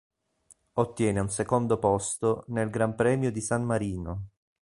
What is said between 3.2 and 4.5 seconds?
di San Marino.